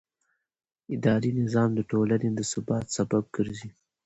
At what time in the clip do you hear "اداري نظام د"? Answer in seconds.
0.95-1.79